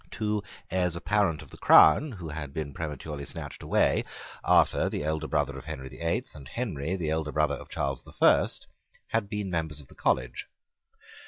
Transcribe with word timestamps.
Two 0.09 0.41
heirs 0.71 0.95
apparent 0.95 1.43
of 1.43 1.51
the 1.51 1.59
crown 1.59 2.13
who 2.13 2.29
had 2.29 2.55
been 2.55 2.73
prematurely 2.73 3.23
snatched 3.23 3.61
away, 3.61 4.03
Arthur 4.43 4.89
the 4.89 5.03
elder 5.03 5.27
brother 5.27 5.55
of 5.59 5.65
Henry 5.65 5.89
the 5.89 5.99
Eighth, 5.99 6.33
and 6.33 6.47
Henry 6.47 6.95
the 6.95 7.11
elder 7.11 7.31
brother 7.31 7.53
of 7.53 7.69
Charles 7.69 8.01
the 8.01 8.11
First, 8.11 8.65
had 9.09 9.29
been 9.29 9.51
members 9.51 9.79
of 9.79 9.89
the 9.89 9.95
college. 9.95 10.47